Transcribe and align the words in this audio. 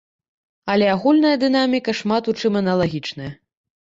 Але 0.75 0.87
агульная 0.93 1.33
дынаміка 1.45 1.91
шмат 2.03 2.23
у 2.33 2.35
чым 2.45 2.53
аналагічная. 2.63 3.31